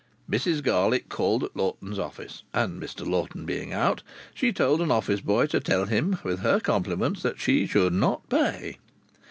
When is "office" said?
1.99-2.41, 4.89-5.21